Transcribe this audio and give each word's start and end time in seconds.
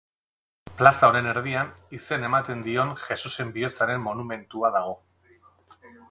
Plaza 0.77 1.09
honen 1.11 1.27
erdian 1.33 1.67
izen 1.97 2.25
ematen 2.29 2.63
dion 2.67 2.93
Jesusen 3.03 3.51
Bihotzaren 3.57 4.01
monumentua 4.07 4.73
dago. 4.77 4.97